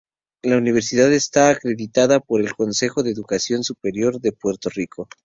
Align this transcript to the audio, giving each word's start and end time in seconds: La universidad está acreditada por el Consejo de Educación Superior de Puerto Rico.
La 0.41 0.57
universidad 0.57 1.13
está 1.13 1.49
acreditada 1.49 2.19
por 2.21 2.41
el 2.41 2.55
Consejo 2.55 3.03
de 3.03 3.11
Educación 3.11 3.63
Superior 3.63 4.19
de 4.19 4.31
Puerto 4.31 4.69
Rico. 4.71 5.07